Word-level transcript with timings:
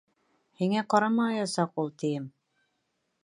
Һиңә 0.61 0.83
ҡарамаясаҡ 0.93 1.77
ул, 1.83 1.93
тием. 2.05 2.25